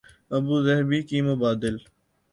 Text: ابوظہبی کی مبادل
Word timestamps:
ابوظہبی 0.31 0.99
کی 1.09 1.17
مبادل 1.21 1.75